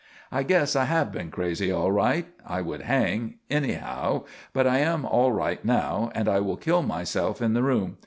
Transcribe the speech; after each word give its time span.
_"_I 0.43 0.47
guess 0.47 0.75
I 0.75 0.85
have 0.85 1.11
been 1.11 1.29
crazy 1.29 1.71
all 1.71 1.91
right. 1.91 2.25
I 2.43 2.59
would 2.61 2.81
hang 2.81 3.35
anyhow. 3.51 4.23
But 4.51 4.65
I 4.65 4.79
am 4.79 5.05
all 5.05 5.31
right 5.31 5.63
now 5.63 6.09
and 6.15 6.27
I 6.27 6.39
will 6.39 6.57
kill 6.57 6.81
myself 6.81 7.39
in 7.39 7.53
the 7.53 7.61
room. 7.61 7.97